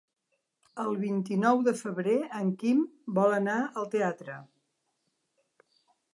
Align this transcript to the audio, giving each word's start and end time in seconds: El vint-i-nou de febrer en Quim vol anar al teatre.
El 0.83 0.95
vint-i-nou 1.01 1.61
de 1.67 1.73
febrer 1.81 2.15
en 2.39 2.49
Quim 2.65 2.81
vol 3.21 3.37
anar 3.41 3.59
al 3.83 3.91
teatre. 3.95 4.41